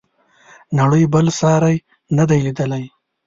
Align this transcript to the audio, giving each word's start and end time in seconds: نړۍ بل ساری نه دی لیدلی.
نړۍ 0.79 1.03
بل 1.13 1.25
ساری 1.39 1.77
نه 2.17 2.23
دی 2.29 2.39
لیدلی. 2.45 2.83